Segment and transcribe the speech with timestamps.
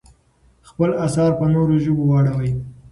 [0.69, 2.51] خپل اثار په نورو ژبو واړوئ.